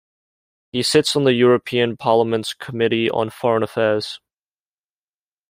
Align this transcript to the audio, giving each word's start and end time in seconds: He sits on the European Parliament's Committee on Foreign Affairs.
He 0.71 0.81
sits 0.81 1.15
on 1.15 1.25
the 1.25 1.33
European 1.33 1.95
Parliament's 1.95 2.55
Committee 2.55 3.07
on 3.11 3.29
Foreign 3.29 3.61
Affairs. 3.61 4.19